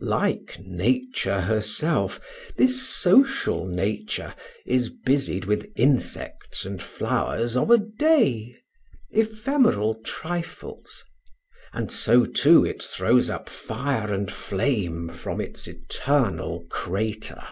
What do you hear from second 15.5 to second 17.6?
eternal crater.